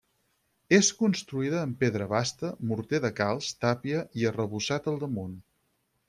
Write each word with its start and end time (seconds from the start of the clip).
És 0.75 0.87
construïda 1.01 1.59
amb 1.65 1.75
pedra 1.83 2.07
basta, 2.13 2.49
morter 2.71 3.01
de 3.03 3.11
calç, 3.19 3.49
tàpia 3.65 4.01
i 4.23 4.29
arrebossat 4.31 4.89
al 4.93 4.97
damunt. 5.05 5.37